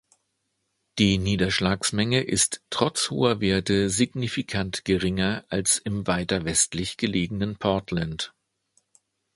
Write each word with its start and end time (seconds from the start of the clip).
Die 0.97 1.19
Niederschlagsmenge 1.19 2.23
ist 2.23 2.63
trotz 2.71 3.11
hoher 3.11 3.39
Werte 3.39 3.87
signifikant 3.91 4.83
geringer 4.83 5.45
als 5.49 5.77
im 5.77 6.07
weiter 6.07 6.43
westlich 6.43 6.97
gelegenen 6.97 7.57
Portland. 7.57 8.33